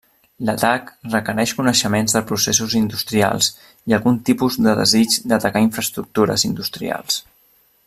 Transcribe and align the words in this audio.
L'atac 0.49 0.87
requereix 1.15 1.51
coneixements 1.59 2.15
de 2.17 2.21
processos 2.31 2.73
industrials 2.79 3.51
i 3.93 3.97
algun 3.99 4.19
tipus 4.31 4.59
de 4.69 4.75
desig 4.81 5.19
d'atacar 5.33 5.65
infraestructures 5.67 6.49
industrials. 6.53 7.21